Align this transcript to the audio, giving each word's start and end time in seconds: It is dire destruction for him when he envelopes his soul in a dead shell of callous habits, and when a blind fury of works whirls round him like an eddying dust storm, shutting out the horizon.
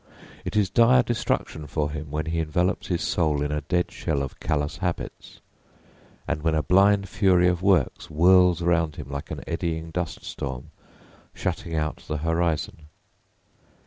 It 0.43 0.55
is 0.55 0.71
dire 0.71 1.03
destruction 1.03 1.67
for 1.67 1.91
him 1.91 2.09
when 2.09 2.25
he 2.25 2.39
envelopes 2.39 2.87
his 2.87 3.03
soul 3.03 3.43
in 3.43 3.51
a 3.51 3.61
dead 3.61 3.91
shell 3.91 4.23
of 4.23 4.39
callous 4.39 4.77
habits, 4.77 5.41
and 6.27 6.41
when 6.41 6.55
a 6.55 6.63
blind 6.63 7.07
fury 7.07 7.47
of 7.47 7.61
works 7.61 8.07
whirls 8.07 8.63
round 8.63 8.95
him 8.95 9.11
like 9.11 9.29
an 9.29 9.43
eddying 9.45 9.91
dust 9.91 10.23
storm, 10.25 10.71
shutting 11.35 11.75
out 11.75 11.97
the 12.07 12.17
horizon. 12.17 12.87